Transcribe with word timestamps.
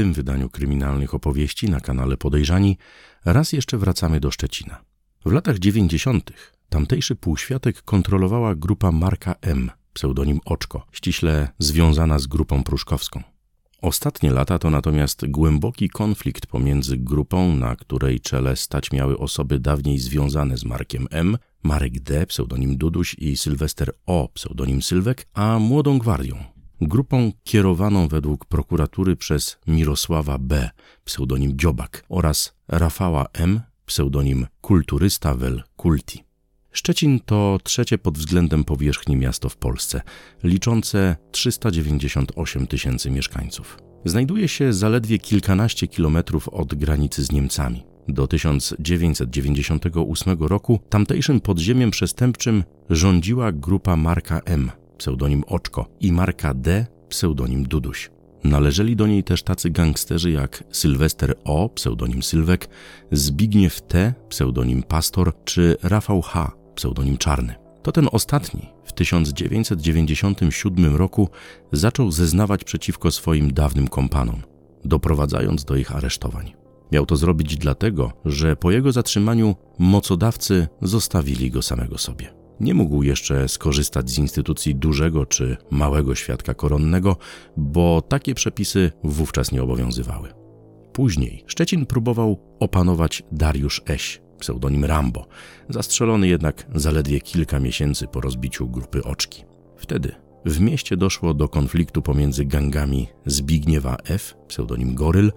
tym 0.00 0.12
wydaniu 0.12 0.50
kryminalnych 0.50 1.14
opowieści 1.14 1.70
na 1.70 1.80
kanale 1.80 2.16
Podejrzani 2.16 2.78
raz 3.24 3.52
jeszcze 3.52 3.78
wracamy 3.78 4.20
do 4.20 4.30
Szczecina. 4.30 4.84
W 5.24 5.32
latach 5.32 5.58
90. 5.58 6.30
tamtejszy 6.68 7.16
półświatek 7.16 7.82
kontrolowała 7.82 8.54
grupa 8.54 8.92
Marka 8.92 9.34
M, 9.40 9.70
pseudonim 9.92 10.40
Oczko, 10.44 10.86
ściśle 10.92 11.48
związana 11.58 12.18
z 12.18 12.26
grupą 12.26 12.62
pruszkowską. 12.62 13.22
Ostatnie 13.82 14.30
lata 14.30 14.58
to 14.58 14.70
natomiast 14.70 15.26
głęboki 15.26 15.88
konflikt 15.88 16.46
pomiędzy 16.46 16.96
grupą, 16.96 17.56
na 17.56 17.76
której 17.76 18.20
czele 18.20 18.56
stać 18.56 18.92
miały 18.92 19.18
osoby 19.18 19.58
dawniej 19.58 19.98
związane 19.98 20.56
z 20.56 20.64
Markiem 20.64 21.06
M, 21.10 21.38
Marek 21.62 22.00
D, 22.00 22.26
pseudonim 22.26 22.76
Duduś 22.76 23.16
i 23.18 23.36
Sylwester 23.36 23.92
O, 24.06 24.28
pseudonim 24.34 24.82
Sylwek, 24.82 25.26
a 25.34 25.58
Młodą 25.58 25.98
Gwardią, 25.98 26.44
grupą 26.80 27.32
kierowaną 27.44 28.08
według 28.08 28.44
prokuratury 28.44 29.16
przez 29.16 29.58
Mirosława 29.66 30.38
B, 30.38 30.70
pseudonim 31.04 31.58
Dziobak 31.58 32.04
oraz 32.08 32.54
Rafała 32.68 33.26
M, 33.32 33.60
pseudonim 33.86 34.46
Kulturysta 34.60 35.34
Wel 35.34 35.62
Kulti. 35.76 36.24
Szczecin 36.72 37.20
to 37.20 37.58
trzecie 37.62 37.98
pod 37.98 38.18
względem 38.18 38.64
powierzchni 38.64 39.16
miasto 39.16 39.48
w 39.48 39.56
Polsce, 39.56 40.00
liczące 40.42 41.16
398 41.30 42.66
tysięcy 42.66 43.10
mieszkańców. 43.10 43.78
Znajduje 44.04 44.48
się 44.48 44.72
zaledwie 44.72 45.18
kilkanaście 45.18 45.88
kilometrów 45.88 46.48
od 46.48 46.74
granicy 46.74 47.24
z 47.24 47.32
Niemcami. 47.32 47.82
Do 48.08 48.26
1998 48.26 50.38
roku 50.40 50.80
tamtejszym 50.88 51.40
podziemiem 51.40 51.90
przestępczym 51.90 52.64
rządziła 52.90 53.52
grupa 53.52 53.96
Marka 53.96 54.40
M, 54.44 54.70
pseudonim 55.00 55.44
Oczko, 55.46 55.86
i 56.00 56.12
Marka 56.12 56.54
D, 56.54 56.86
pseudonim 57.08 57.64
Duduś. 57.64 58.10
Należeli 58.44 58.96
do 58.96 59.06
niej 59.06 59.24
też 59.24 59.42
tacy 59.42 59.70
gangsterzy 59.70 60.30
jak 60.30 60.64
Sylwester 60.72 61.34
O, 61.44 61.68
pseudonim 61.68 62.22
Sylwek, 62.22 62.68
Zbigniew 63.12 63.82
T, 63.82 64.14
pseudonim 64.28 64.82
Pastor, 64.82 65.32
czy 65.44 65.76
Rafał 65.82 66.22
H, 66.22 66.52
pseudonim 66.74 67.18
Czarny. 67.18 67.54
To 67.82 67.92
ten 67.92 68.08
ostatni 68.12 68.68
w 68.84 68.92
1997 68.92 70.96
roku 70.96 71.28
zaczął 71.72 72.10
zeznawać 72.10 72.64
przeciwko 72.64 73.10
swoim 73.10 73.52
dawnym 73.52 73.88
kompanom, 73.88 74.42
doprowadzając 74.84 75.64
do 75.64 75.76
ich 75.76 75.96
aresztowań. 75.96 76.54
Miał 76.92 77.06
to 77.06 77.16
zrobić 77.16 77.56
dlatego, 77.56 78.12
że 78.24 78.56
po 78.56 78.70
jego 78.70 78.92
zatrzymaniu 78.92 79.56
mocodawcy 79.78 80.68
zostawili 80.82 81.50
go 81.50 81.62
samego 81.62 81.98
sobie. 81.98 82.39
Nie 82.60 82.74
mógł 82.74 83.02
jeszcze 83.02 83.48
skorzystać 83.48 84.10
z 84.10 84.18
instytucji 84.18 84.74
dużego 84.74 85.26
czy 85.26 85.56
małego 85.70 86.14
świadka 86.14 86.54
koronnego, 86.54 87.16
bo 87.56 88.02
takie 88.02 88.34
przepisy 88.34 88.92
wówczas 89.04 89.52
nie 89.52 89.62
obowiązywały. 89.62 90.28
Później 90.92 91.44
Szczecin 91.46 91.86
próbował 91.86 92.38
opanować 92.60 93.22
Dariusz 93.32 93.82
Eś, 93.88 94.20
pseudonim 94.38 94.84
Rambo, 94.84 95.26
zastrzelony 95.68 96.28
jednak 96.28 96.66
zaledwie 96.74 97.20
kilka 97.20 97.60
miesięcy 97.60 98.06
po 98.06 98.20
rozbiciu 98.20 98.68
grupy 98.68 99.04
Oczki. 99.04 99.44
Wtedy 99.76 100.12
w 100.44 100.60
mieście 100.60 100.96
doszło 100.96 101.34
do 101.34 101.48
konfliktu 101.48 102.02
pomiędzy 102.02 102.44
gangami 102.44 103.08
Zbigniewa 103.26 103.96
F, 104.04 104.34
pseudonim 104.48 104.94
Goryl, 104.94 105.32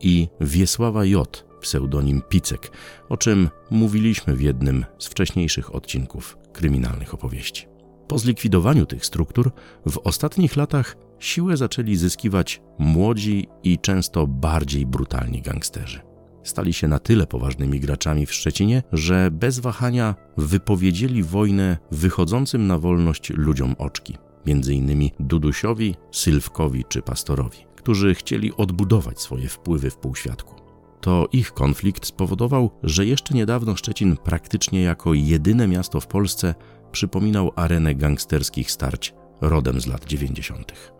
i 0.00 0.28
Wiesława 0.40 1.04
J, 1.04 1.44
pseudonim 1.60 2.22
Picek, 2.28 2.70
o 3.08 3.16
czym 3.16 3.48
mówiliśmy 3.70 4.36
w 4.36 4.40
jednym 4.40 4.84
z 4.98 5.06
wcześniejszych 5.06 5.74
odcinków 5.74 6.38
kryminalnych 6.52 7.14
opowieści. 7.14 7.66
Po 8.08 8.18
zlikwidowaniu 8.18 8.86
tych 8.86 9.06
struktur 9.06 9.50
w 9.86 9.98
ostatnich 9.98 10.56
latach 10.56 10.96
siłę 11.18 11.56
zaczęli 11.56 11.96
zyskiwać 11.96 12.62
młodzi 12.78 13.48
i 13.62 13.78
często 13.78 14.26
bardziej 14.26 14.86
brutalni 14.86 15.42
gangsterzy. 15.42 16.00
Stali 16.42 16.72
się 16.72 16.88
na 16.88 16.98
tyle 16.98 17.26
poważnymi 17.26 17.80
graczami 17.80 18.26
w 18.26 18.34
Szczecinie, 18.34 18.82
że 18.92 19.30
bez 19.30 19.58
wahania 19.58 20.14
wypowiedzieli 20.36 21.22
wojnę 21.22 21.78
wychodzącym 21.90 22.66
na 22.66 22.78
wolność 22.78 23.30
ludziom 23.30 23.74
oczki, 23.78 24.16
między 24.46 24.74
innymi 24.74 25.12
Dudusiowi, 25.20 25.94
Sylwkowi 26.12 26.84
czy 26.88 27.02
Pastorowi, 27.02 27.58
którzy 27.88 28.14
chcieli 28.14 28.52
odbudować 28.56 29.20
swoje 29.20 29.48
wpływy 29.48 29.90
w 29.90 29.96
półświadku. 29.96 30.54
To 31.00 31.28
ich 31.32 31.52
konflikt 31.52 32.06
spowodował, 32.06 32.70
że 32.82 33.06
jeszcze 33.06 33.34
niedawno 33.34 33.76
Szczecin 33.76 34.16
praktycznie 34.16 34.82
jako 34.82 35.14
jedyne 35.14 35.68
miasto 35.68 36.00
w 36.00 36.06
Polsce 36.06 36.54
przypominał 36.92 37.52
arenę 37.56 37.94
gangsterskich 37.94 38.70
starć 38.70 39.14
rodem 39.40 39.80
z 39.80 39.86
lat 39.86 40.04
90. 40.04 40.97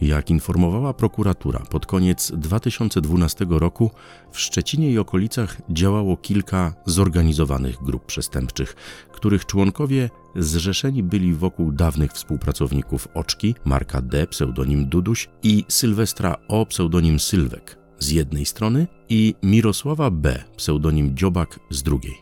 Jak 0.00 0.30
informowała 0.30 0.94
prokuratura, 0.94 1.60
pod 1.70 1.86
koniec 1.86 2.32
2012 2.36 3.46
roku 3.48 3.90
w 4.32 4.40
Szczecinie 4.40 4.90
i 4.90 4.98
okolicach 4.98 5.60
działało 5.70 6.16
kilka 6.16 6.74
zorganizowanych 6.86 7.82
grup 7.82 8.06
przestępczych, 8.06 8.76
których 9.12 9.46
członkowie 9.46 10.10
zrzeszeni 10.36 11.02
byli 11.02 11.34
wokół 11.34 11.72
dawnych 11.72 12.12
współpracowników 12.12 13.08
Oczki, 13.14 13.54
Marka 13.64 14.00
D, 14.02 14.26
pseudonim 14.26 14.88
Duduś 14.88 15.28
i 15.42 15.64
Sylwestra 15.68 16.36
O, 16.48 16.66
pseudonim 16.66 17.20
Sylwek 17.20 17.78
z 17.98 18.10
jednej 18.10 18.46
strony 18.46 18.86
i 19.08 19.34
Mirosława 19.42 20.10
B, 20.10 20.44
pseudonim 20.56 21.16
Dziobak 21.16 21.60
z 21.70 21.82
drugiej. 21.82 22.14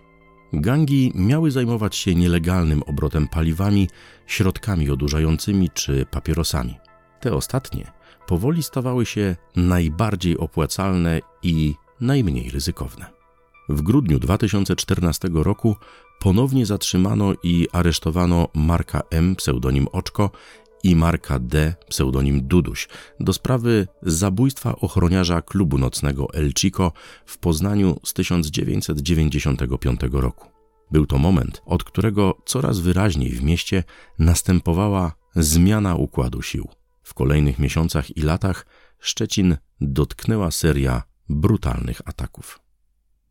Gangi 0.53 1.13
miały 1.15 1.51
zajmować 1.51 1.97
się 1.97 2.15
nielegalnym 2.15 2.83
obrotem 2.83 3.29
paliwami, 3.29 3.89
środkami 4.27 4.91
odurzającymi 4.91 5.71
czy 5.71 6.07
papierosami. 6.11 6.77
Te 7.23 7.35
ostatnie 7.35 7.93
powoli 8.27 8.63
stawały 8.63 9.07
się 9.07 9.37
najbardziej 9.57 10.39
opłacalne 10.39 11.21
i 11.43 11.75
najmniej 12.01 12.51
ryzykowne. 12.51 13.07
W 13.69 13.83
grudniu 13.83 14.19
2014 14.19 15.29
roku 15.33 15.77
ponownie 16.21 16.67
zatrzymano 16.67 17.33
i 17.43 17.69
aresztowano 17.73 18.49
Marka 18.55 19.03
M, 19.11 19.37
pseudonim 19.37 19.89
Oczko, 19.93 20.31
i 20.85 20.97
Marka 20.97 21.39
D, 21.39 21.75
pseudonim 21.89 22.47
Duduś, 22.47 22.89
do 23.21 23.33
sprawy 23.33 23.89
zabójstwa 24.03 24.77
ochroniarza 24.77 25.43
klubu 25.43 25.79
nocnego 25.79 26.35
El 26.35 26.53
Chico 26.59 26.93
w 27.27 27.39
Poznaniu 27.39 28.01
z 28.05 28.13
1995 28.13 30.01
roku. 30.13 30.49
Był 30.91 31.07
to 31.07 31.19
moment, 31.19 31.63
od 31.67 31.85
którego 31.85 32.39
coraz 32.45 32.79
wyraźniej 32.79 33.31
w 33.31 33.43
mieście 33.43 33.85
następowała 34.19 35.13
zmiana 35.37 35.95
układu 35.95 36.43
sił. 36.43 36.82
W 37.03 37.15
kolejnych 37.15 37.59
miesiącach 37.59 38.17
i 38.17 38.23
latach 38.23 38.67
Szczecin 38.99 39.57
dotknęła 39.81 40.51
seria 40.51 41.03
brutalnych 41.29 42.01
ataków. 42.05 42.61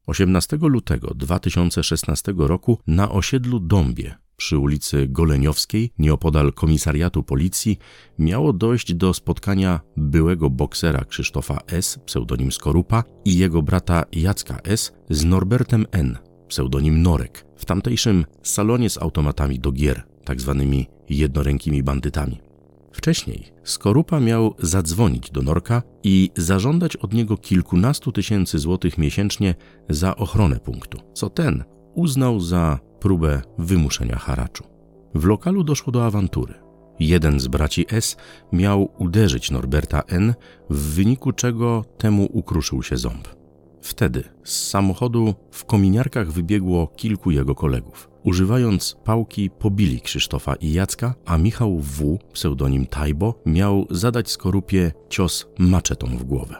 18 0.07 0.57
lutego 0.61 1.13
2016 1.15 2.33
roku 2.37 2.79
na 2.87 3.11
osiedlu 3.11 3.59
Dąbie 3.59 4.15
przy 4.41 4.57
ulicy 4.57 5.07
Goleniowskiej, 5.07 5.93
nieopodal 5.97 6.53
komisariatu 6.53 7.23
policji, 7.23 7.79
miało 8.19 8.53
dojść 8.53 8.93
do 8.93 9.13
spotkania 9.13 9.81
byłego 9.97 10.49
boksera 10.49 11.05
Krzysztofa 11.05 11.57
S., 11.67 11.99
pseudonim 12.05 12.51
Skorupa, 12.51 13.03
i 13.25 13.37
jego 13.37 13.61
brata 13.61 14.03
Jacka 14.11 14.59
S. 14.63 14.93
z 15.09 15.25
Norbertem 15.25 15.85
N., 15.91 16.17
pseudonim 16.47 17.01
Norek, 17.01 17.45
w 17.57 17.65
tamtejszym 17.65 18.25
salonie 18.43 18.89
z 18.89 18.97
automatami 18.97 19.59
do 19.59 19.71
gier, 19.71 20.03
tak 20.25 20.41
zwanymi 20.41 20.87
jednorękimi 21.09 21.83
bandytami. 21.83 22.50
Wcześniej 22.93 23.53
Skorupa 23.63 24.19
miał 24.19 24.55
zadzwonić 24.59 25.31
do 25.31 25.41
Norka 25.41 25.83
i 26.03 26.31
zażądać 26.37 26.95
od 26.95 27.13
niego 27.13 27.37
kilkunastu 27.37 28.11
tysięcy 28.11 28.59
złotych 28.59 28.97
miesięcznie 28.97 29.55
za 29.89 30.15
ochronę 30.15 30.59
punktu, 30.59 30.97
co 31.13 31.29
ten 31.29 31.63
uznał 31.95 32.39
za 32.39 32.79
próbę 32.99 33.41
wymuszenia 33.57 34.15
haraczu. 34.15 34.63
W 35.15 35.25
lokalu 35.25 35.63
doszło 35.63 35.91
do 35.91 36.05
awantury. 36.05 36.53
Jeden 36.99 37.39
z 37.39 37.47
braci 37.47 37.85
S 37.89 38.17
miał 38.51 38.89
uderzyć 38.97 39.51
Norberta 39.51 40.01
N, 40.07 40.33
w 40.69 40.95
wyniku 40.95 41.31
czego 41.31 41.85
temu 41.97 42.25
ukruszył 42.33 42.83
się 42.83 42.97
ząb. 42.97 43.27
Wtedy 43.81 44.23
z 44.43 44.69
samochodu 44.69 45.33
w 45.51 45.65
kominiarkach 45.65 46.31
wybiegło 46.31 46.87
kilku 46.87 47.31
jego 47.31 47.55
kolegów. 47.55 48.10
Używając 48.23 48.95
pałki 49.03 49.49
pobili 49.49 50.01
Krzysztofa 50.01 50.55
i 50.55 50.73
Jacka, 50.73 51.15
a 51.25 51.37
Michał 51.37 51.79
W., 51.79 52.17
pseudonim 52.33 52.85
Tajbo, 52.85 53.41
miał 53.45 53.87
zadać 53.89 54.31
skorupie 54.31 54.91
cios 55.09 55.47
maczetą 55.59 56.07
w 56.07 56.23
głowę. 56.23 56.55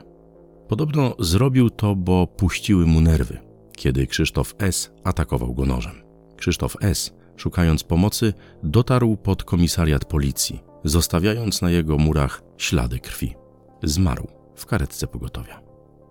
Podobno 0.68 1.16
zrobił 1.20 1.70
to, 1.70 1.96
bo 1.96 2.28
puściły 2.28 2.86
mu 2.86 3.02
nerwy, 3.02 3.40
kiedy 3.76 4.08
Krzysztof 4.08 4.56
S. 4.60 4.92
atakował 5.04 5.54
go 5.54 5.66
nożem. 5.66 5.96
Krzysztof 6.38 6.78
S., 6.82 7.14
szukając 7.36 7.84
pomocy, 7.84 8.34
dotarł 8.64 9.18
pod 9.18 9.44
komisariat 9.44 10.06
policji, 10.06 10.60
zostawiając 10.84 11.62
na 11.62 11.72
jego 11.72 11.98
murach 11.98 12.44
ślady 12.58 13.00
krwi. 13.00 13.36
Zmarł 13.84 14.28
w 14.56 14.66
karetce 14.66 15.08
pogotowia. 15.08 15.62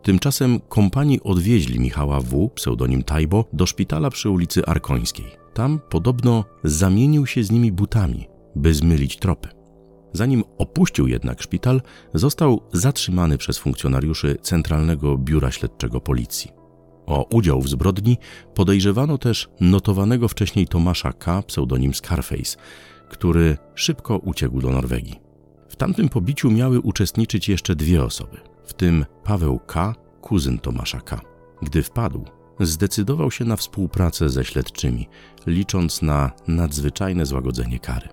Tymczasem 0.03 0.61
kompanii 0.61 1.20
odwieźli 1.23 1.81
Michała 1.81 2.20
W., 2.20 2.50
pseudonim 2.55 3.03
Tajbo, 3.03 3.44
do 3.53 3.67
szpitala 3.67 4.11
przy 4.11 4.31
ulicy 4.31 4.67
Arkońskiej. 4.67 5.39
Tam 5.55 5.81
podobno 5.91 6.44
zamienił 6.64 7.26
się 7.26 7.44
z 7.44 7.50
nimi 7.50 7.73
butami, 7.73 8.29
by 8.56 8.75
zmylić 8.75 9.17
tropy. 9.17 9.49
Zanim 10.12 10.44
opuścił 10.58 11.08
jednak 11.08 11.43
szpital, 11.43 11.82
został 12.14 12.61
zatrzymany 12.73 13.38
przez 13.38 13.58
funkcjonariuszy 13.58 14.37
Centralnego 14.43 15.19
Biura 15.19 15.50
Śledczego 15.50 16.00
Policji. 16.00 16.50
O 17.06 17.26
udział 17.32 17.61
w 17.61 17.69
zbrodni 17.69 18.19
podejrzewano 18.55 19.19
też 19.19 19.49
notowanego 19.61 20.29
wcześniej 20.29 20.67
Tomasza 20.67 21.12
K., 21.12 21.43
pseudonim 21.43 21.94
Scarface, 21.94 22.56
który 23.08 23.56
szybko 23.75 24.19
uciekł 24.19 24.61
do 24.61 24.70
Norwegii. 24.70 25.20
W 25.69 25.76
tamtym 25.76 26.08
pobiciu 26.08 26.50
miały 26.50 26.81
uczestniczyć 26.81 27.49
jeszcze 27.49 27.76
dwie 27.76 28.05
osoby, 28.05 28.37
w 28.64 28.75
tym 28.75 29.06
Paweł 29.25 29.61
K., 29.67 29.94
kuzyn 30.20 30.58
Tomasza 30.58 31.00
K. 31.00 31.20
Gdy 31.62 31.82
wpadł, 31.82 32.25
zdecydował 32.60 33.30
się 33.30 33.44
na 33.44 33.56
współpracę 33.56 34.28
ze 34.28 34.44
śledczymi, 34.44 35.08
licząc 35.46 36.02
na 36.02 36.30
nadzwyczajne 36.48 37.26
złagodzenie 37.26 37.78
kary. 37.78 38.08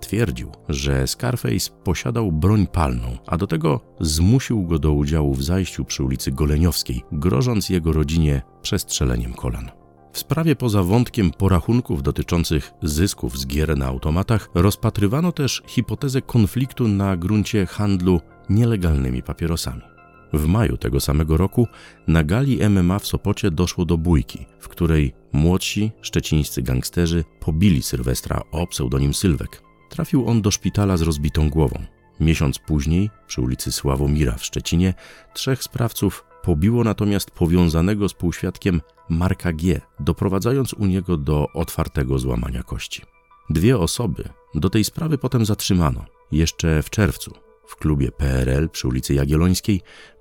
Twierdził, 0.00 0.52
że 0.68 1.06
Scarface 1.06 1.70
posiadał 1.84 2.32
broń 2.32 2.66
palną, 2.66 3.18
a 3.26 3.36
do 3.36 3.46
tego 3.46 3.80
zmusił 4.00 4.62
go 4.62 4.78
do 4.78 4.92
udziału 4.92 5.34
w 5.34 5.44
zajściu 5.44 5.84
przy 5.84 6.04
ulicy 6.04 6.32
Goleniowskiej, 6.32 7.02
grożąc 7.12 7.68
jego 7.68 7.92
rodzinie 7.92 8.42
przestrzeleniem 8.62 9.32
kolan. 9.32 9.70
W 10.12 10.18
sprawie 10.18 10.56
poza 10.56 10.82
wątkiem 10.82 11.30
porachunków 11.30 12.02
dotyczących 12.02 12.72
zysków 12.82 13.38
z 13.38 13.46
gier 13.46 13.76
na 13.76 13.86
automatach 13.86 14.50
rozpatrywano 14.54 15.32
też 15.32 15.62
hipotezę 15.66 16.22
konfliktu 16.22 16.88
na 16.88 17.16
gruncie 17.16 17.66
handlu 17.66 18.20
nielegalnymi 18.48 19.22
papierosami. 19.22 19.89
W 20.32 20.46
maju 20.46 20.76
tego 20.76 21.00
samego 21.00 21.36
roku 21.36 21.68
na 22.06 22.24
gali 22.24 22.68
MMA 22.68 22.98
w 22.98 23.06
Sopocie 23.06 23.50
doszło 23.50 23.84
do 23.84 23.98
bójki, 23.98 24.46
w 24.60 24.68
której 24.68 25.12
młodsi 25.32 25.92
szczecińscy 26.02 26.62
gangsterzy 26.62 27.24
pobili 27.40 27.82
Sylwestra 27.82 28.42
o 28.52 28.66
pseudonim 28.66 29.14
Sylwek. 29.14 29.62
Trafił 29.88 30.28
on 30.28 30.42
do 30.42 30.50
szpitala 30.50 30.96
z 30.96 31.02
rozbitą 31.02 31.50
głową. 31.50 31.84
Miesiąc 32.20 32.58
później, 32.58 33.10
przy 33.26 33.40
ulicy 33.40 33.72
Sławomira 33.72 34.36
w 34.36 34.44
Szczecinie, 34.44 34.94
trzech 35.34 35.62
sprawców 35.62 36.24
pobiło 36.42 36.84
natomiast 36.84 37.30
powiązanego 37.30 38.08
z 38.08 38.14
półświadkiem 38.14 38.80
Marka 39.08 39.52
G., 39.52 39.80
doprowadzając 40.00 40.74
u 40.74 40.86
niego 40.86 41.16
do 41.16 41.46
otwartego 41.54 42.18
złamania 42.18 42.62
kości. 42.62 43.02
Dwie 43.50 43.78
osoby 43.78 44.24
do 44.54 44.70
tej 44.70 44.84
sprawy 44.84 45.18
potem 45.18 45.46
zatrzymano. 45.46 46.04
Jeszcze 46.32 46.82
w 46.82 46.90
czerwcu 46.90 47.34
w 47.66 47.76
klubie 47.76 48.12
PRL 48.12 48.68
przy 48.68 48.88
ulicy 48.88 49.14
Jagiellońskiej 49.14 49.80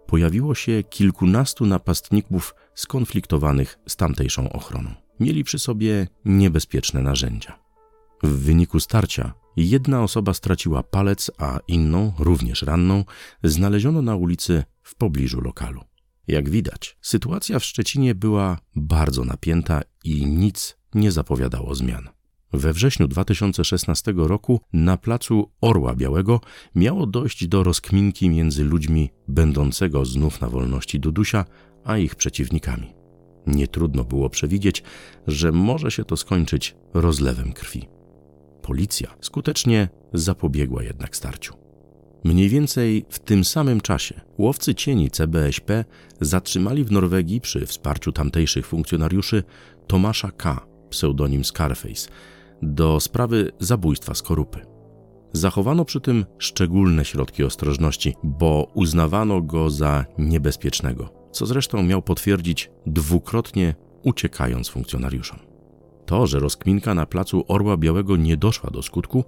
pojawiło 0.09 0.55
się 0.55 0.83
kilkunastu 0.83 1.65
napastników 1.65 2.55
skonfliktowanych 2.75 3.79
z 3.87 3.95
tamtejszą 3.95 4.51
ochroną. 4.53 4.93
Mieli 5.19 5.43
przy 5.43 5.59
sobie 5.59 6.07
niebezpieczne 6.25 7.01
narzędzia. 7.01 7.59
W 8.23 8.29
wyniku 8.29 8.79
starcia 8.79 9.33
jedna 9.57 10.03
osoba 10.03 10.33
straciła 10.33 10.83
palec, 10.83 11.31
a 11.37 11.59
inną, 11.67 12.13
również 12.19 12.61
ranną, 12.61 13.05
znaleziono 13.43 14.01
na 14.01 14.15
ulicy 14.15 14.63
w 14.83 14.95
pobliżu 14.95 15.41
lokalu. 15.41 15.81
Jak 16.27 16.49
widać, 16.49 16.97
sytuacja 17.01 17.59
w 17.59 17.65
Szczecinie 17.65 18.15
była 18.15 18.57
bardzo 18.75 19.25
napięta 19.25 19.81
i 20.03 20.25
nic 20.25 20.77
nie 20.93 21.11
zapowiadało 21.11 21.75
zmian. 21.75 22.09
We 22.53 22.73
wrześniu 22.73 23.07
2016 23.07 24.13
roku 24.17 24.61
na 24.73 24.97
placu 24.97 25.51
Orła 25.61 25.95
Białego 25.95 26.41
miało 26.75 27.05
dojść 27.05 27.47
do 27.47 27.63
rozkminki 27.63 28.29
między 28.29 28.63
ludźmi 28.63 29.09
będącego 29.27 30.05
znów 30.05 30.41
na 30.41 30.49
wolności 30.49 30.99
Dudusia, 30.99 31.45
a 31.83 31.97
ich 31.97 32.15
przeciwnikami. 32.15 32.93
Nie 33.47 33.67
trudno 33.67 34.03
było 34.03 34.29
przewidzieć, 34.29 34.83
że 35.27 35.51
może 35.51 35.91
się 35.91 36.05
to 36.05 36.17
skończyć 36.17 36.75
rozlewem 36.93 37.53
krwi. 37.53 37.87
Policja 38.61 39.15
skutecznie 39.21 39.89
zapobiegła 40.13 40.83
jednak 40.83 41.15
starciu. 41.15 41.53
Mniej 42.23 42.49
więcej 42.49 43.05
w 43.09 43.19
tym 43.19 43.45
samym 43.45 43.81
czasie 43.81 44.21
łowcy 44.37 44.75
cieni 44.75 45.11
CBSP 45.11 45.85
zatrzymali 46.21 46.83
w 46.83 46.91
Norwegii 46.91 47.41
przy 47.41 47.65
wsparciu 47.65 48.11
tamtejszych 48.11 48.67
funkcjonariuszy 48.67 49.43
Tomasza 49.87 50.31
K., 50.31 50.65
pseudonim 50.89 51.45
Scarface, 51.45 52.09
do 52.61 52.99
sprawy 52.99 53.51
zabójstwa 53.59 54.13
skorupy. 54.13 54.59
Zachowano 55.33 55.85
przy 55.85 56.01
tym 56.01 56.25
szczególne 56.37 57.05
środki 57.05 57.43
ostrożności, 57.43 58.15
bo 58.23 58.67
uznawano 58.73 59.41
go 59.41 59.69
za 59.69 60.05
niebezpiecznego, 60.17 61.09
co 61.31 61.45
zresztą 61.45 61.83
miał 61.83 62.01
potwierdzić 62.01 62.71
dwukrotnie 62.85 63.75
uciekając 64.03 64.69
funkcjonariuszom. 64.69 65.39
To, 66.05 66.27
że 66.27 66.39
rozkminka 66.39 66.93
na 66.93 67.05
placu 67.05 67.43
Orła 67.47 67.77
Białego 67.77 68.17
nie 68.17 68.37
doszła 68.37 68.69
do 68.69 68.81
skutku, 68.81 69.23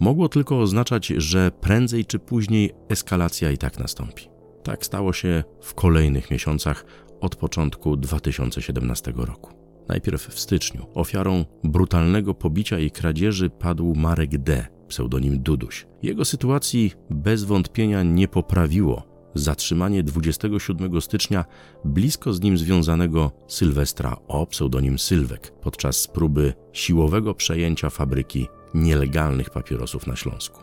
mogło 0.00 0.28
tylko 0.28 0.60
oznaczać, 0.60 1.06
że 1.06 1.50
prędzej 1.60 2.04
czy 2.04 2.18
później 2.18 2.72
eskalacja 2.88 3.50
i 3.50 3.58
tak 3.58 3.78
nastąpi. 3.78 4.28
Tak 4.62 4.84
stało 4.84 5.12
się 5.12 5.44
w 5.60 5.74
kolejnych 5.74 6.30
miesiącach 6.30 6.84
od 7.20 7.36
początku 7.36 7.96
2017 7.96 9.12
roku. 9.16 9.65
Najpierw 9.88 10.22
w 10.22 10.40
styczniu 10.40 10.86
ofiarą 10.94 11.44
brutalnego 11.64 12.34
pobicia 12.34 12.78
i 12.78 12.90
kradzieży 12.90 13.50
padł 13.50 13.94
Marek 13.94 14.38
D., 14.38 14.66
pseudonim 14.88 15.38
Duduś. 15.38 15.86
Jego 16.02 16.24
sytuacji 16.24 16.92
bez 17.10 17.44
wątpienia 17.44 18.02
nie 18.02 18.28
poprawiło 18.28 19.16
zatrzymanie 19.34 20.02
27 20.02 21.00
stycznia 21.00 21.44
blisko 21.84 22.32
z 22.32 22.40
nim 22.40 22.58
związanego 22.58 23.32
Sylwestra 23.48 24.16
o 24.28 24.46
pseudonim 24.46 24.98
Sylwek 24.98 25.52
podczas 25.60 26.06
próby 26.06 26.52
siłowego 26.72 27.34
przejęcia 27.34 27.90
fabryki 27.90 28.46
nielegalnych 28.74 29.50
papierosów 29.50 30.06
na 30.06 30.16
Śląsku. 30.16 30.60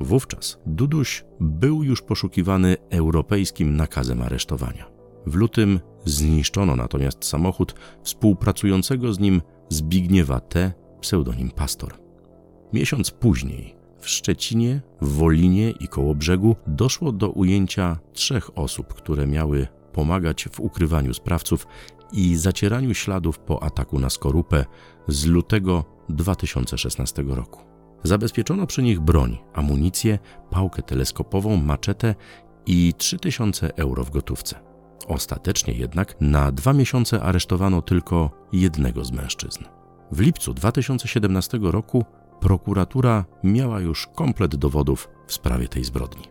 Wówczas 0.00 0.58
Duduś 0.66 1.24
był 1.40 1.82
już 1.82 2.02
poszukiwany 2.02 2.76
europejskim 2.90 3.76
nakazem 3.76 4.22
aresztowania. 4.22 4.95
W 5.26 5.34
lutym 5.34 5.80
zniszczono 6.04 6.76
natomiast 6.76 7.24
samochód 7.24 7.74
współpracującego 8.02 9.12
z 9.12 9.18
nim 9.18 9.42
Zbigniewa 9.68 10.40
T., 10.40 10.72
pseudonim 11.00 11.50
Pastor. 11.50 11.94
Miesiąc 12.72 13.10
później 13.10 13.76
w 13.98 14.08
Szczecinie, 14.08 14.80
Wolinie 15.00 15.70
i 15.70 15.88
Kołobrzegu 15.88 16.56
doszło 16.66 17.12
do 17.12 17.30
ujęcia 17.30 17.98
trzech 18.12 18.58
osób, 18.58 18.94
które 18.94 19.26
miały 19.26 19.68
pomagać 19.92 20.48
w 20.52 20.60
ukrywaniu 20.60 21.14
sprawców 21.14 21.66
i 22.12 22.36
zacieraniu 22.36 22.94
śladów 22.94 23.38
po 23.38 23.62
ataku 23.62 23.98
na 23.98 24.10
Skorupę 24.10 24.64
z 25.08 25.26
lutego 25.26 25.84
2016 26.08 27.22
roku. 27.22 27.60
Zabezpieczono 28.02 28.66
przy 28.66 28.82
nich 28.82 29.00
broń, 29.00 29.38
amunicję, 29.54 30.18
pałkę 30.50 30.82
teleskopową, 30.82 31.56
maczetę 31.56 32.14
i 32.66 32.94
3000 32.98 33.76
euro 33.76 34.04
w 34.04 34.10
gotówce. 34.10 34.75
Ostatecznie 35.08 35.74
jednak 35.74 36.16
na 36.20 36.52
dwa 36.52 36.72
miesiące 36.72 37.22
aresztowano 37.22 37.82
tylko 37.82 38.30
jednego 38.52 39.04
z 39.04 39.12
mężczyzn. 39.12 39.64
W 40.12 40.20
lipcu 40.20 40.54
2017 40.54 41.58
roku 41.62 42.04
prokuratura 42.40 43.24
miała 43.44 43.80
już 43.80 44.06
komplet 44.06 44.56
dowodów 44.56 45.08
w 45.26 45.32
sprawie 45.32 45.68
tej 45.68 45.84
zbrodni. 45.84 46.22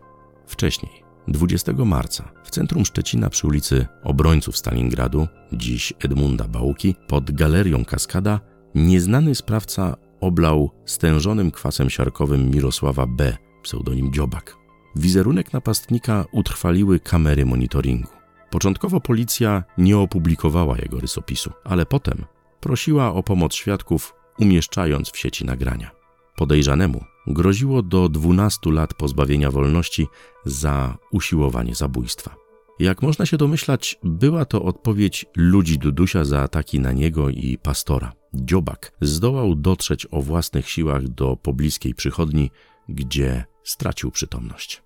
Wcześniej, 0.46 0.92
20 1.28 1.72
marca, 1.72 2.32
w 2.44 2.50
centrum 2.50 2.84
Szczecina 2.84 3.30
przy 3.30 3.46
ulicy 3.46 3.86
Obrońców 4.04 4.56
Stalingradu, 4.56 5.28
dziś 5.52 5.92
Edmunda 6.04 6.48
Bałuki, 6.48 6.94
pod 7.08 7.30
galerią 7.30 7.84
Kaskada, 7.84 8.40
nieznany 8.74 9.34
sprawca 9.34 9.96
oblał 10.20 10.70
stężonym 10.84 11.50
kwasem 11.50 11.90
siarkowym 11.90 12.50
Mirosława 12.50 13.06
B., 13.06 13.36
pseudonim 13.62 14.12
Dziobak. 14.12 14.56
Wizerunek 14.96 15.52
napastnika 15.52 16.24
utrwaliły 16.32 17.00
kamery 17.00 17.46
monitoringu. 17.46 18.08
Początkowo 18.50 19.00
policja 19.00 19.64
nie 19.78 19.98
opublikowała 19.98 20.78
jego 20.78 21.00
rysopisu, 21.00 21.52
ale 21.64 21.86
potem 21.86 22.24
prosiła 22.60 23.12
o 23.12 23.22
pomoc 23.22 23.54
świadków, 23.54 24.14
umieszczając 24.38 25.10
w 25.10 25.18
sieci 25.18 25.44
nagrania. 25.44 25.90
Podejrzanemu 26.36 27.04
groziło 27.26 27.82
do 27.82 28.08
12 28.08 28.72
lat 28.72 28.94
pozbawienia 28.94 29.50
wolności 29.50 30.06
za 30.44 30.98
usiłowanie 31.12 31.74
zabójstwa. 31.74 32.36
Jak 32.78 33.02
można 33.02 33.26
się 33.26 33.36
domyślać, 33.36 33.98
była 34.04 34.44
to 34.44 34.62
odpowiedź 34.62 35.26
ludzi 35.36 35.78
Dudusia 35.78 36.24
za 36.24 36.40
ataki 36.40 36.80
na 36.80 36.92
niego 36.92 37.30
i 37.30 37.58
pastora. 37.62 38.12
Dziobak 38.34 38.92
zdołał 39.00 39.54
dotrzeć 39.54 40.06
o 40.10 40.22
własnych 40.22 40.70
siłach 40.70 41.08
do 41.08 41.36
pobliskiej 41.36 41.94
przychodni, 41.94 42.50
gdzie 42.88 43.44
stracił 43.64 44.10
przytomność. 44.10 44.82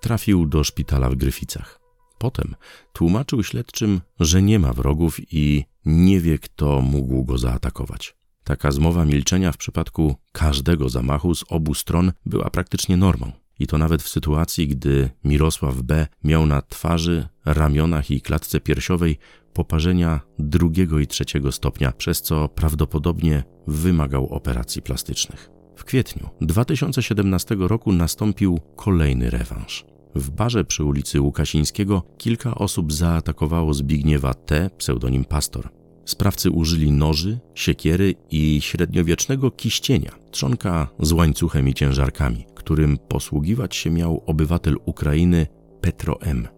Trafił 0.00 0.46
do 0.46 0.64
szpitala 0.64 1.10
w 1.10 1.14
Gryficach. 1.14 1.79
Potem 2.20 2.54
tłumaczył 2.92 3.42
śledczym, 3.42 4.00
że 4.20 4.42
nie 4.42 4.58
ma 4.58 4.72
wrogów 4.72 5.32
i 5.32 5.64
nie 5.84 6.20
wie, 6.20 6.38
kto 6.38 6.80
mógł 6.80 7.24
go 7.24 7.38
zaatakować. 7.38 8.16
Taka 8.44 8.70
zmowa 8.70 9.04
milczenia 9.04 9.52
w 9.52 9.56
przypadku 9.56 10.16
każdego 10.32 10.88
zamachu 10.88 11.34
z 11.34 11.44
obu 11.48 11.74
stron 11.74 12.12
była 12.26 12.50
praktycznie 12.50 12.96
normą. 12.96 13.32
I 13.58 13.66
to 13.66 13.78
nawet 13.78 14.02
w 14.02 14.08
sytuacji, 14.08 14.68
gdy 14.68 15.10
Mirosław 15.24 15.82
B. 15.82 16.06
miał 16.24 16.46
na 16.46 16.62
twarzy, 16.62 17.28
ramionach 17.44 18.10
i 18.10 18.20
klatce 18.20 18.60
piersiowej 18.60 19.18
poparzenia 19.52 20.20
drugiego 20.38 20.98
i 20.98 21.06
trzeciego 21.06 21.52
stopnia, 21.52 21.92
przez 21.92 22.22
co 22.22 22.48
prawdopodobnie 22.48 23.44
wymagał 23.66 24.26
operacji 24.26 24.82
plastycznych. 24.82 25.50
W 25.76 25.84
kwietniu 25.84 26.28
2017 26.40 27.56
roku 27.58 27.92
nastąpił 27.92 28.60
kolejny 28.76 29.30
rewanż. 29.30 29.84
W 30.14 30.30
barze 30.30 30.64
przy 30.64 30.84
ulicy 30.84 31.20
Łukasińskiego 31.20 32.02
kilka 32.18 32.54
osób 32.54 32.92
zaatakowało 32.92 33.74
Zbigniewa 33.74 34.34
T., 34.34 34.70
pseudonim 34.78 35.24
Pastor. 35.24 35.68
Sprawcy 36.04 36.50
użyli 36.50 36.92
noży, 36.92 37.38
siekiery 37.54 38.14
i 38.30 38.60
średniowiecznego 38.60 39.50
kiścienia, 39.50 40.10
trzonka 40.30 40.88
z 40.98 41.12
łańcuchem 41.12 41.68
i 41.68 41.74
ciężarkami, 41.74 42.46
którym 42.54 42.98
posługiwać 42.98 43.76
się 43.76 43.90
miał 43.90 44.22
obywatel 44.26 44.76
Ukrainy 44.84 45.46
Petro 45.80 46.20
M. 46.20 46.48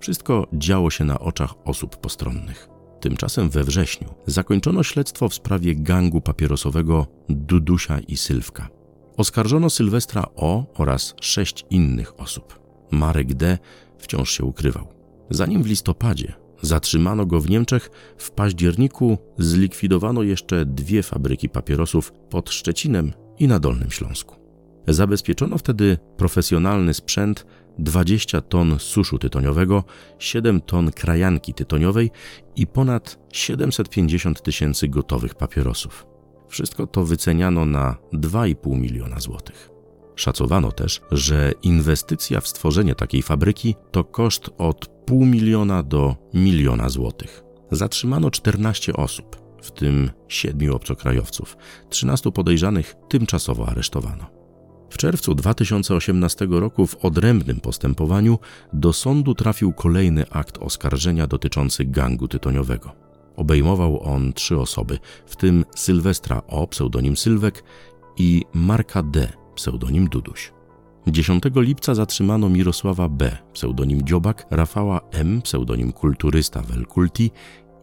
Wszystko 0.00 0.46
działo 0.52 0.90
się 0.90 1.04
na 1.04 1.18
oczach 1.18 1.54
osób 1.64 1.96
postronnych. 1.96 2.68
Tymczasem 3.00 3.50
we 3.50 3.64
wrześniu 3.64 4.08
zakończono 4.26 4.82
śledztwo 4.82 5.28
w 5.28 5.34
sprawie 5.34 5.74
gangu 5.74 6.20
papierosowego 6.20 7.06
Dudusia 7.28 7.98
i 8.00 8.16
Sylwka. 8.16 8.68
Oskarżono 9.16 9.70
Sylwestra 9.70 10.24
O 10.36 10.64
oraz 10.74 11.14
sześć 11.20 11.64
innych 11.70 12.20
osób. 12.20 12.67
Marek 12.90 13.34
D. 13.34 13.58
wciąż 13.98 14.30
się 14.30 14.44
ukrywał. 14.44 14.88
Zanim 15.30 15.62
w 15.62 15.66
listopadzie 15.66 16.32
zatrzymano 16.62 17.26
go 17.26 17.40
w 17.40 17.50
Niemczech, 17.50 17.90
w 18.18 18.30
październiku 18.30 19.18
zlikwidowano 19.38 20.22
jeszcze 20.22 20.66
dwie 20.66 21.02
fabryki 21.02 21.48
papierosów 21.48 22.12
pod 22.12 22.50
Szczecinem 22.50 23.12
i 23.38 23.48
na 23.48 23.58
Dolnym 23.58 23.90
Śląsku. 23.90 24.36
Zabezpieczono 24.86 25.58
wtedy 25.58 25.98
profesjonalny 26.16 26.94
sprzęt 26.94 27.46
20 27.78 28.40
ton 28.40 28.78
suszu 28.78 29.18
tytoniowego, 29.18 29.84
7 30.18 30.60
ton 30.60 30.90
krajanki 30.90 31.54
tytoniowej 31.54 32.10
i 32.56 32.66
ponad 32.66 33.18
750 33.32 34.42
tysięcy 34.42 34.88
gotowych 34.88 35.34
papierosów. 35.34 36.06
Wszystko 36.48 36.86
to 36.86 37.04
wyceniano 37.04 37.66
na 37.66 37.96
2,5 38.12 38.78
miliona 38.78 39.20
złotych. 39.20 39.77
Szacowano 40.18 40.72
też, 40.72 41.00
że 41.10 41.52
inwestycja 41.62 42.40
w 42.40 42.48
stworzenie 42.48 42.94
takiej 42.94 43.22
fabryki 43.22 43.74
to 43.90 44.04
koszt 44.04 44.50
od 44.58 44.86
pół 44.86 45.26
miliona 45.26 45.82
do 45.82 46.16
miliona 46.34 46.88
złotych. 46.88 47.42
Zatrzymano 47.70 48.30
14 48.30 48.92
osób, 48.92 49.36
w 49.62 49.70
tym 49.70 50.10
7 50.28 50.72
obcokrajowców. 50.72 51.56
13 51.88 52.32
podejrzanych 52.32 52.94
tymczasowo 53.08 53.68
aresztowano. 53.68 54.26
W 54.90 54.96
czerwcu 54.96 55.34
2018 55.34 56.46
roku 56.50 56.86
w 56.86 57.04
odrębnym 57.04 57.60
postępowaniu 57.60 58.38
do 58.72 58.92
sądu 58.92 59.34
trafił 59.34 59.72
kolejny 59.72 60.30
akt 60.30 60.58
oskarżenia 60.58 61.26
dotyczący 61.26 61.84
gangu 61.84 62.28
tytoniowego. 62.28 62.92
Obejmował 63.36 64.02
on 64.02 64.32
trzy 64.32 64.58
osoby, 64.58 64.98
w 65.26 65.36
tym 65.36 65.64
Sylwestra 65.76 66.42
O, 66.46 66.66
pseudonim 66.66 67.16
Sylwek 67.16 67.64
i 68.16 68.44
Marka 68.54 69.02
D, 69.02 69.32
pseudonim 69.58 70.08
Duduś. 70.08 70.52
10 71.06 71.42
lipca 71.54 71.94
zatrzymano 71.94 72.48
Mirosława 72.48 73.08
B., 73.08 73.36
pseudonim 73.52 74.02
Dziobak, 74.02 74.46
Rafała 74.50 75.00
M., 75.10 75.42
pseudonim 75.42 75.92
Kulturysta 75.92 76.62
Welkulti 76.62 77.30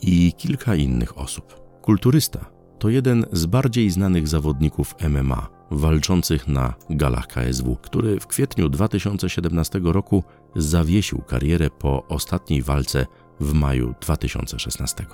i 0.01 0.33
kilka 0.37 0.75
innych 0.75 1.17
osób. 1.17 1.55
Kulturysta 1.81 2.45
to 2.79 2.89
jeden 2.89 3.25
z 3.31 3.45
bardziej 3.45 3.89
znanych 3.89 4.27
zawodników 4.27 4.95
MMA, 5.09 5.47
walczących 5.71 6.47
na 6.47 6.73
galach 6.89 7.27
KSW, 7.27 7.75
który 7.81 8.19
w 8.19 8.27
kwietniu 8.27 8.69
2017 8.69 9.81
roku 9.83 10.23
zawiesił 10.55 11.21
karierę 11.21 11.69
po 11.69 12.07
ostatniej 12.07 12.61
walce 12.61 13.05
w 13.39 13.53
maju 13.53 13.93
2016. 14.01 15.05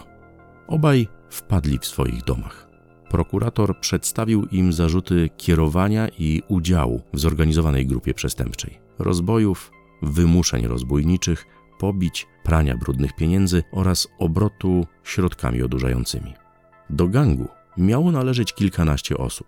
Obaj 0.67 1.07
wpadli 1.29 1.79
w 1.79 1.85
swoich 1.85 2.23
domach. 2.23 2.70
Prokurator 3.11 3.79
przedstawił 3.79 4.45
im 4.45 4.73
zarzuty 4.73 5.29
kierowania 5.37 6.07
i 6.07 6.41
udziału 6.47 7.01
w 7.13 7.19
zorganizowanej 7.19 7.87
grupie 7.87 8.13
przestępczej, 8.13 8.79
rozbojów, 8.99 9.71
wymuszeń 10.01 10.67
rozbójniczych, 10.67 11.45
pobić, 11.79 12.27
prania 12.43 12.77
brudnych 12.77 13.15
pieniędzy 13.15 13.63
oraz 13.71 14.07
obrotu 14.19 14.85
środkami 15.03 15.63
odurzającymi. 15.63 16.33
Do 16.89 17.07
gangu 17.07 17.47
miało 17.77 18.11
należeć 18.11 18.53
kilkanaście 18.53 19.17
osób. 19.17 19.47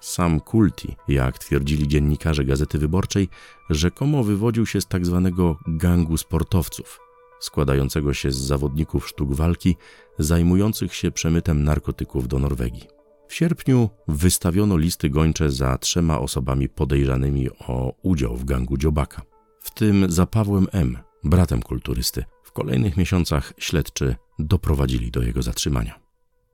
Sam 0.00 0.40
Kulti, 0.40 0.96
jak 1.08 1.38
twierdzili 1.38 1.88
dziennikarze 1.88 2.44
Gazety 2.44 2.78
Wyborczej, 2.78 3.28
rzekomo 3.70 4.24
wywodził 4.24 4.66
się 4.66 4.80
z 4.80 4.86
tak 4.86 5.06
zwanego 5.06 5.58
gangu 5.66 6.16
sportowców, 6.16 7.00
składającego 7.40 8.14
się 8.14 8.30
z 8.30 8.36
zawodników 8.36 9.08
sztuk 9.08 9.32
walki 9.32 9.76
zajmujących 10.18 10.94
się 10.94 11.10
przemytem 11.10 11.64
narkotyków 11.64 12.28
do 12.28 12.38
Norwegii. 12.38 12.93
W 13.28 13.34
sierpniu 13.34 13.90
wystawiono 14.08 14.76
listy 14.76 15.10
gończe 15.10 15.50
za 15.50 15.78
trzema 15.78 16.18
osobami 16.18 16.68
podejrzanymi 16.68 17.50
o 17.50 17.94
udział 18.02 18.36
w 18.36 18.44
gangu 18.44 18.76
Dziobaka, 18.76 19.22
w 19.60 19.70
tym 19.70 20.12
za 20.12 20.26
Pawłem 20.26 20.66
M., 20.72 20.98
bratem 21.24 21.62
kulturysty. 21.62 22.24
W 22.42 22.52
kolejnych 22.52 22.96
miesiącach 22.96 23.52
śledczy 23.58 24.16
doprowadzili 24.38 25.10
do 25.10 25.22
jego 25.22 25.42
zatrzymania. 25.42 26.00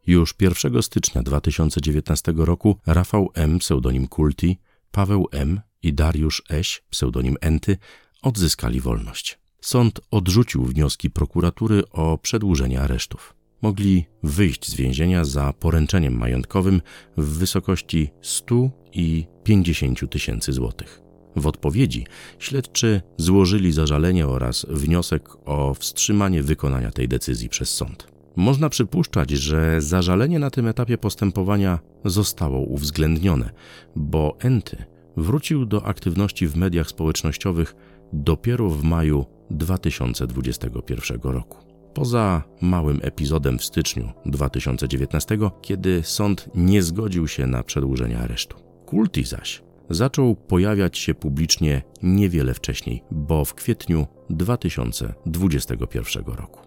Już 0.06 0.34
1 0.40 0.82
stycznia 0.82 1.22
2019 1.22 2.32
roku 2.36 2.76
Rafał 2.86 3.30
M., 3.34 3.58
pseudonim 3.58 4.08
Kulti, 4.08 4.58
Paweł 4.90 5.28
M. 5.32 5.60
i 5.82 5.92
Dariusz 5.92 6.42
Eś, 6.50 6.82
pseudonim 6.90 7.36
Enty, 7.40 7.76
odzyskali 8.22 8.80
wolność. 8.80 9.38
Sąd 9.60 10.00
odrzucił 10.10 10.64
wnioski 10.64 11.10
prokuratury 11.10 11.88
o 11.90 12.18
przedłużenie 12.18 12.80
aresztów. 12.80 13.39
Mogli 13.62 14.04
wyjść 14.22 14.68
z 14.68 14.74
więzienia 14.74 15.24
za 15.24 15.52
poręczeniem 15.52 16.18
majątkowym 16.18 16.80
w 17.16 17.38
wysokości 17.38 18.10
100 18.22 18.70
i 18.92 19.26
50 19.44 20.10
tysięcy 20.10 20.52
złotych. 20.52 21.00
W 21.36 21.46
odpowiedzi 21.46 22.06
śledczy 22.38 23.02
złożyli 23.16 23.72
zażalenie 23.72 24.26
oraz 24.26 24.66
wniosek 24.68 25.28
o 25.44 25.74
wstrzymanie 25.74 26.42
wykonania 26.42 26.90
tej 26.90 27.08
decyzji 27.08 27.48
przez 27.48 27.74
sąd. 27.74 28.06
Można 28.36 28.68
przypuszczać, 28.68 29.30
że 29.30 29.80
zażalenie 29.80 30.38
na 30.38 30.50
tym 30.50 30.66
etapie 30.66 30.98
postępowania 30.98 31.78
zostało 32.04 32.58
uwzględnione, 32.58 33.50
bo 33.96 34.36
Enty 34.40 34.84
wrócił 35.16 35.66
do 35.66 35.86
aktywności 35.86 36.46
w 36.46 36.56
mediach 36.56 36.88
społecznościowych 36.88 37.74
dopiero 38.12 38.68
w 38.68 38.82
maju 38.82 39.26
2021 39.50 41.20
roku. 41.22 41.69
Poza 41.94 42.42
małym 42.61 43.00
epizodem 43.02 43.59
w 43.59 43.64
styczniu 43.64 44.12
2019, 44.26 45.38
kiedy 45.62 46.02
sąd 46.04 46.49
nie 46.54 46.82
zgodził 46.82 47.28
się 47.28 47.47
na 47.47 47.62
przedłużenie 47.62 48.18
aresztu. 48.18 48.56
Kulti 48.87 49.25
zaś 49.25 49.62
zaczął 49.90 50.37
pojawiać 50.37 50.99
się 50.99 51.14
publicznie 51.14 51.82
niewiele 52.02 52.54
wcześniej, 52.54 53.02
bo 53.11 53.44
w 53.44 53.54
kwietniu 53.54 54.06
2021 54.30 56.25
roku. 56.25 56.61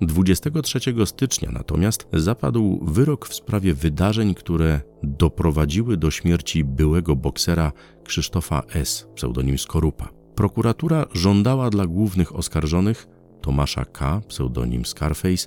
23 0.00 0.80
stycznia 1.04 1.50
natomiast 1.52 2.08
zapadł 2.12 2.84
wyrok 2.84 3.28
w 3.28 3.34
sprawie 3.34 3.74
wydarzeń, 3.74 4.34
które 4.34 4.80
doprowadziły 5.02 5.96
do 5.96 6.10
śmierci 6.10 6.64
byłego 6.64 7.16
boksera 7.16 7.72
Krzysztofa 8.04 8.62
S., 8.74 9.06
pseudonim 9.14 9.58
Skorupa. 9.58 10.08
Prokuratura 10.34 11.06
żądała 11.14 11.70
dla 11.70 11.86
głównych 11.86 12.36
oskarżonych 12.36 13.06
Tomasza 13.40 13.84
K., 13.84 14.20
pseudonim 14.28 14.86
Scarface 14.86 15.46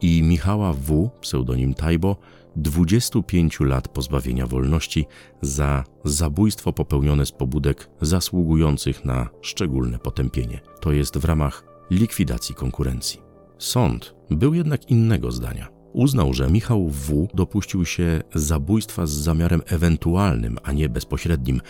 i 0.00 0.22
Michała 0.22 0.72
W., 0.72 1.10
pseudonim 1.20 1.74
Tajbo, 1.74 2.16
25 2.56 3.60
lat 3.60 3.88
pozbawienia 3.88 4.46
wolności 4.46 5.06
za 5.42 5.84
zabójstwo 6.04 6.72
popełnione 6.72 7.26
z 7.26 7.32
pobudek 7.32 7.90
zasługujących 8.00 9.04
na 9.04 9.28
szczególne 9.42 9.98
potępienie, 9.98 10.60
to 10.80 10.92
jest 10.92 11.18
w 11.18 11.24
ramach 11.24 11.64
likwidacji 11.90 12.54
konkurencji. 12.54 13.20
Sąd 13.58 14.14
był 14.30 14.54
jednak 14.54 14.90
innego 14.90 15.32
zdania. 15.32 15.68
Uznał, 15.92 16.34
że 16.34 16.50
Michał 16.50 16.88
W. 16.88 17.28
dopuścił 17.34 17.84
się 17.84 18.22
zabójstwa 18.34 19.06
z 19.06 19.10
zamiarem 19.10 19.62
ewentualnym, 19.66 20.58
a 20.62 20.72
nie 20.72 20.88
bezpośrednim, 20.88 21.60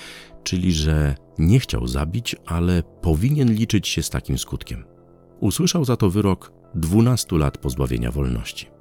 czyli 0.42 0.72
że 0.72 1.14
nie 1.38 1.60
chciał 1.60 1.86
zabić, 1.86 2.36
ale 2.46 2.82
powinien 2.82 3.52
liczyć 3.52 3.88
się 3.88 4.02
z 4.02 4.10
takim 4.10 4.38
skutkiem. 4.38 4.84
Usłyszał 5.40 5.84
za 5.84 5.96
to 5.96 6.10
wyrok 6.10 6.52
12 6.74 7.38
lat 7.38 7.58
pozbawienia 7.58 8.10
wolności. 8.10 8.74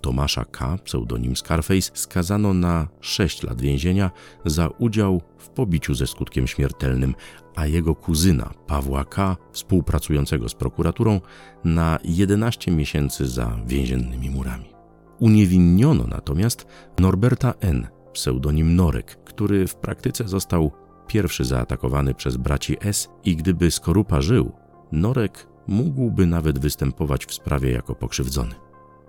Tomasza 0.00 0.44
K., 0.44 0.78
pseudonim 0.84 1.36
Scarface, 1.36 1.90
skazano 1.94 2.54
na 2.54 2.88
6 3.00 3.42
lat 3.42 3.60
więzienia 3.60 4.10
za 4.44 4.68
udział 4.68 5.22
w 5.38 5.48
pobiciu 5.48 5.94
ze 5.94 6.06
skutkiem 6.06 6.46
śmiertelnym, 6.46 7.14
a 7.56 7.66
jego 7.66 7.94
kuzyna 7.94 8.50
Pawła 8.66 9.04
K., 9.04 9.36
współpracującego 9.52 10.48
z 10.48 10.54
prokuraturą, 10.54 11.20
na 11.64 11.98
11 12.04 12.70
miesięcy 12.70 13.28
za 13.28 13.58
więziennymi 13.66 14.30
murami. 14.30 14.70
Uniewinniono 15.18 16.04
natomiast 16.06 16.66
Norberta 16.98 17.54
N., 17.60 17.88
pseudonim 18.12 18.76
Norek, 18.76 19.24
który 19.24 19.66
w 19.66 19.76
praktyce 19.76 20.28
został 20.28 20.70
pierwszy 21.06 21.44
zaatakowany 21.44 22.14
przez 22.14 22.36
braci 22.36 22.76
S 22.80 23.08
i 23.24 23.36
gdyby 23.36 23.70
Skorupa 23.70 24.20
żył, 24.20 24.52
Norek 24.92 25.46
mógłby 25.68 26.26
nawet 26.26 26.58
występować 26.58 27.26
w 27.26 27.34
sprawie 27.34 27.70
jako 27.70 27.94
pokrzywdzony. 27.94 28.54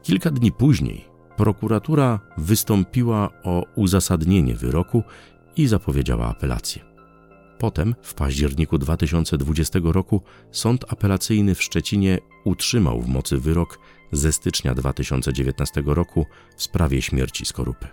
Kilka 0.03 0.31
dni 0.31 0.51
później 0.51 1.05
prokuratura 1.37 2.19
wystąpiła 2.37 3.29
o 3.43 3.65
uzasadnienie 3.75 4.55
wyroku 4.55 5.03
i 5.55 5.67
zapowiedziała 5.67 6.27
apelację. 6.27 6.91
Potem, 7.59 7.95
w 8.01 8.13
październiku 8.13 8.77
2020 8.77 9.79
roku, 9.83 10.21
sąd 10.51 10.85
apelacyjny 10.93 11.55
w 11.55 11.63
Szczecinie 11.63 12.19
utrzymał 12.45 13.01
w 13.01 13.07
mocy 13.07 13.37
wyrok 13.37 13.79
ze 14.11 14.31
stycznia 14.31 14.75
2019 14.75 15.83
roku 15.85 16.25
w 16.57 16.63
sprawie 16.63 17.01
śmierci 17.01 17.45
Skorupy. 17.45 17.87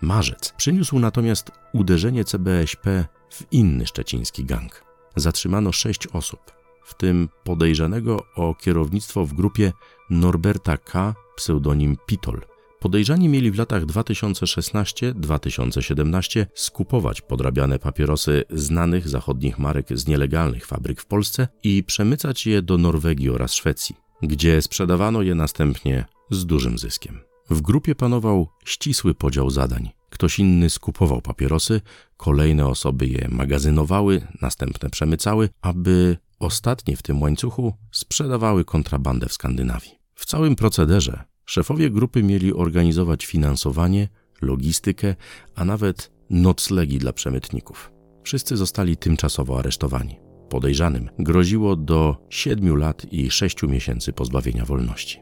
Marzec 0.00 0.52
przyniósł 0.56 0.98
natomiast 0.98 1.50
uderzenie 1.72 2.24
CBŚP 2.24 3.04
w 3.30 3.52
inny 3.52 3.86
szczeciński 3.86 4.44
gang. 4.44 4.84
Zatrzymano 5.16 5.72
sześć 5.72 6.06
osób, 6.06 6.61
w 6.84 6.94
tym 6.94 7.28
podejrzanego 7.44 8.26
o 8.36 8.54
kierownictwo 8.54 9.26
w 9.26 9.32
grupie 9.32 9.72
Norberta 10.10 10.76
K., 10.76 11.14
pseudonim 11.36 11.96
Pitol. 12.06 12.40
Podejrzani 12.80 13.28
mieli 13.28 13.50
w 13.50 13.58
latach 13.58 13.86
2016-2017 13.86 16.46
skupować 16.54 17.20
podrabiane 17.20 17.78
papierosy 17.78 18.44
znanych 18.50 19.08
zachodnich 19.08 19.58
marek 19.58 19.86
z 19.90 20.06
nielegalnych 20.06 20.66
fabryk 20.66 21.00
w 21.00 21.06
Polsce 21.06 21.48
i 21.62 21.84
przemycać 21.84 22.46
je 22.46 22.62
do 22.62 22.78
Norwegii 22.78 23.30
oraz 23.30 23.54
Szwecji, 23.54 23.96
gdzie 24.22 24.62
sprzedawano 24.62 25.22
je 25.22 25.34
następnie 25.34 26.04
z 26.30 26.46
dużym 26.46 26.78
zyskiem. 26.78 27.20
W 27.50 27.60
grupie 27.60 27.94
panował 27.94 28.48
ścisły 28.64 29.14
podział 29.14 29.50
zadań. 29.50 29.90
Ktoś 30.10 30.38
inny 30.38 30.70
skupował 30.70 31.22
papierosy, 31.22 31.80
kolejne 32.16 32.66
osoby 32.66 33.06
je 33.06 33.28
magazynowały, 33.30 34.26
następne 34.40 34.90
przemycały, 34.90 35.48
aby 35.60 36.16
ostatnie 36.42 36.96
w 36.96 37.02
tym 37.02 37.22
łańcuchu 37.22 37.74
sprzedawały 37.92 38.64
kontrabandę 38.64 39.28
w 39.28 39.32
Skandynawii. 39.32 39.90
W 40.14 40.26
całym 40.26 40.56
procederze 40.56 41.24
szefowie 41.46 41.90
grupy 41.90 42.22
mieli 42.22 42.54
organizować 42.54 43.26
finansowanie, 43.26 44.08
logistykę, 44.42 45.16
a 45.54 45.64
nawet 45.64 46.10
noclegi 46.30 46.98
dla 46.98 47.12
przemytników. 47.12 47.92
Wszyscy 48.24 48.56
zostali 48.56 48.96
tymczasowo 48.96 49.58
aresztowani. 49.58 50.20
Podejrzanym 50.48 51.08
groziło 51.18 51.76
do 51.76 52.16
7 52.30 52.76
lat 52.76 53.12
i 53.12 53.30
6 53.30 53.62
miesięcy 53.62 54.12
pozbawienia 54.12 54.64
wolności. 54.64 55.20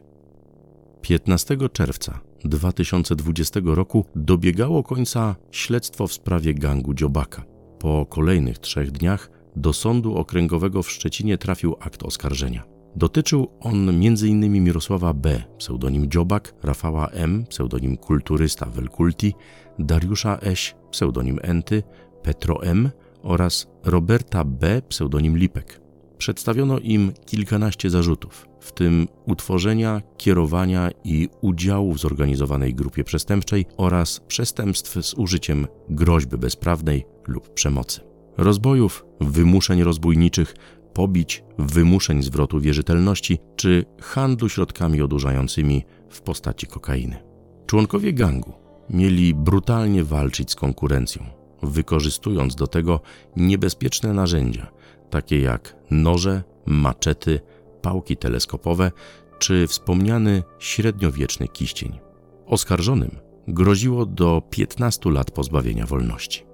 15 1.01 1.57
czerwca 1.73 2.19
2020 2.45 3.59
roku 3.63 4.05
dobiegało 4.15 4.83
końca 4.83 5.35
śledztwo 5.51 6.07
w 6.07 6.13
sprawie 6.13 6.53
gangu 6.53 6.93
Dziobaka. 6.93 7.43
Po 7.79 8.05
kolejnych 8.05 8.59
trzech 8.59 8.91
dniach 8.91 9.40
do 9.55 9.73
Sądu 9.73 10.15
Okręgowego 10.15 10.83
w 10.83 10.91
Szczecinie 10.91 11.37
trafił 11.37 11.75
akt 11.79 12.03
oskarżenia. 12.03 12.63
Dotyczył 12.95 13.47
on 13.59 13.89
m.in. 13.89 14.63
Mirosława 14.63 15.13
B., 15.13 15.43
pseudonim 15.57 16.11
Dziobak, 16.11 16.53
Rafała 16.63 17.07
M., 17.07 17.45
pseudonim 17.49 17.97
Kulturysta 17.97 18.65
Welkulti, 18.65 19.33
Dariusza 19.79 20.39
Eś, 20.41 20.75
pseudonim 20.91 21.39
Enty, 21.41 21.83
Petro 22.23 22.63
M. 22.63 22.89
oraz 23.23 23.67
Roberta 23.83 24.43
B., 24.43 24.81
pseudonim 24.89 25.37
Lipek. 25.37 25.81
Przedstawiono 26.17 26.79
im 26.79 27.11
kilkanaście 27.25 27.89
zarzutów, 27.89 28.47
w 28.59 28.71
tym 28.71 29.07
utworzenia, 29.25 30.01
kierowania 30.17 30.89
i 31.03 31.29
udziału 31.41 31.93
w 31.93 31.99
zorganizowanej 31.99 32.75
grupie 32.75 33.03
przestępczej 33.03 33.65
oraz 33.77 34.19
przestępstw 34.19 35.05
z 35.05 35.13
użyciem 35.13 35.67
groźby 35.89 36.37
bezprawnej 36.37 37.05
lub 37.27 37.53
przemocy. 37.53 38.10
Rozbojów, 38.37 39.05
wymuszeń 39.21 39.83
rozbójniczych, 39.83 40.55
pobić, 40.93 41.43
wymuszeń 41.59 42.23
zwrotu 42.23 42.59
wierzytelności 42.59 43.39
czy 43.55 43.85
handlu 44.01 44.49
środkami 44.49 45.01
odurzającymi 45.01 45.83
w 46.09 46.21
postaci 46.21 46.67
kokainy. 46.67 47.23
Członkowie 47.65 48.13
gangu 48.13 48.53
mieli 48.89 49.33
brutalnie 49.33 50.03
walczyć 50.03 50.51
z 50.51 50.55
konkurencją, 50.55 51.25
wykorzystując 51.63 52.55
do 52.55 52.67
tego 52.67 53.01
niebezpieczne 53.35 54.13
narzędzia, 54.13 54.71
takie 55.09 55.41
jak 55.41 55.75
noże, 55.91 56.43
maczety, 56.65 57.39
pałki 57.81 58.17
teleskopowe 58.17 58.91
czy 59.39 59.67
wspomniany 59.67 60.43
średniowieczny 60.59 61.47
kiścień. 61.47 61.99
Oskarżonym 62.45 63.19
groziło 63.47 64.05
do 64.05 64.41
15 64.49 65.11
lat 65.11 65.31
pozbawienia 65.31 65.85
wolności. 65.85 66.50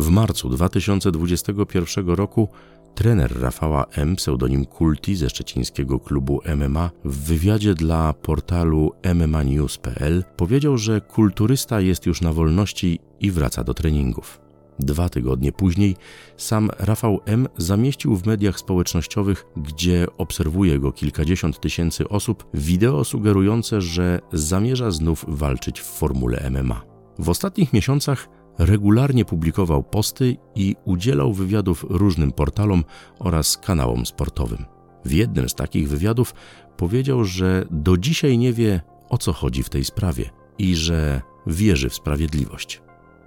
W 0.00 0.08
marcu 0.08 0.48
2021 0.48 2.08
roku 2.08 2.48
trener 2.94 3.40
Rafała 3.40 3.84
M., 3.84 4.16
pseudonim 4.16 4.64
Kulti 4.64 5.16
ze 5.16 5.30
szczecińskiego 5.30 5.98
klubu 5.98 6.40
MMA, 6.56 6.90
w 7.04 7.18
wywiadzie 7.18 7.74
dla 7.74 8.12
portalu 8.12 8.92
MMAnews.pl 9.14 10.24
powiedział, 10.36 10.78
że 10.78 11.00
kulturysta 11.00 11.80
jest 11.80 12.06
już 12.06 12.20
na 12.20 12.32
wolności 12.32 12.98
i 13.20 13.30
wraca 13.30 13.64
do 13.64 13.74
treningów. 13.74 14.40
Dwa 14.78 15.08
tygodnie 15.08 15.52
później 15.52 15.96
sam 16.36 16.70
Rafał 16.78 17.20
M. 17.24 17.48
zamieścił 17.56 18.16
w 18.16 18.26
mediach 18.26 18.58
społecznościowych, 18.58 19.46
gdzie 19.56 20.06
obserwuje 20.18 20.78
go 20.78 20.92
kilkadziesiąt 20.92 21.60
tysięcy 21.60 22.08
osób, 22.08 22.44
wideo 22.54 23.04
sugerujące, 23.04 23.80
że 23.80 24.20
zamierza 24.32 24.90
znów 24.90 25.24
walczyć 25.28 25.80
w 25.80 25.84
formule 25.84 26.50
MMA. 26.50 26.82
W 27.18 27.28
ostatnich 27.28 27.72
miesiącach 27.72 28.39
regularnie 28.60 29.24
publikował 29.24 29.82
posty 29.82 30.36
i 30.54 30.76
udzielał 30.84 31.32
wywiadów 31.32 31.86
różnym 31.88 32.32
portalom 32.32 32.84
oraz 33.18 33.56
kanałom 33.56 34.06
sportowym. 34.06 34.64
W 35.04 35.12
jednym 35.12 35.48
z 35.48 35.54
takich 35.54 35.88
wywiadów 35.88 36.34
powiedział, 36.76 37.24
że 37.24 37.64
do 37.70 37.96
dzisiaj 37.96 38.38
nie 38.38 38.52
wie, 38.52 38.80
o 39.08 39.18
co 39.18 39.32
chodzi 39.32 39.62
w 39.62 39.68
tej 39.68 39.84
sprawie 39.84 40.30
i 40.58 40.76
że 40.76 41.22
wierzy 41.46 41.88
w 41.88 41.94
sprawiedliwość. 41.94 42.82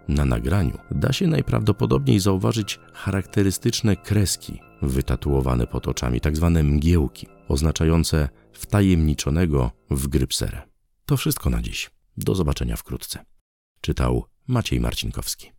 Na 0.08 0.26
nagraniu 0.26 0.78
da 0.92 1.14
się 1.14 1.28
najprawdopodobniej 1.28 2.20
zauważyć 2.20 2.80
charakterystyczne 2.94 3.96
kreski 3.96 4.60
wytatuowane 4.82 5.68
pod 5.68 5.88
oczami, 5.88 6.22
tak 6.22 6.36
zwane 6.36 6.64
mgiełki, 6.64 7.28
oznaczające 7.48 8.30
wtajemniczonego 8.54 9.72
w 9.90 10.08
grypserę. 10.08 10.62
To 11.06 11.18
wszystko 11.18 11.50
na 11.50 11.62
dziś. 11.62 11.92
Do 12.18 12.36
zobaczenia 12.36 12.76
wkrótce. 12.76 13.26
Czytał 13.82 14.26
Maciej 14.48 14.80
Marcinkowski. 14.80 15.53